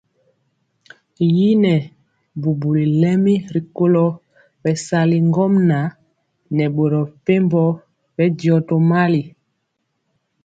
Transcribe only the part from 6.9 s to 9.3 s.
mepempɔ bɛndiɔ tomali.